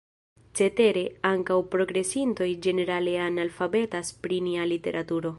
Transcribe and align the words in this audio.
Cetere, 0.59 1.03
ankaŭ 1.31 1.57
progresintoj 1.75 2.47
ĝenerale 2.67 3.13
analfabetas 3.29 4.11
pri 4.25 4.41
nia 4.47 4.65
literaturo. 4.73 5.29